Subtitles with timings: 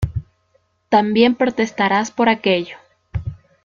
[0.89, 2.75] también protestaras por aquello